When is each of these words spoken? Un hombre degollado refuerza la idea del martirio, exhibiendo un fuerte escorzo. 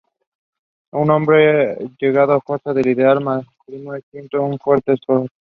Un 0.93 1.11
hombre 1.11 1.75
degollado 2.01 2.33
refuerza 2.33 2.73
la 2.73 2.81
idea 2.81 3.09
del 3.13 3.23
martirio, 3.23 3.93
exhibiendo 3.93 4.41
un 4.41 4.57
fuerte 4.57 4.93
escorzo. 4.93 5.27